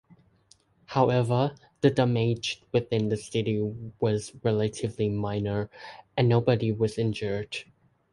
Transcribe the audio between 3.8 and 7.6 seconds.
was relatively minor, and nobody was injured.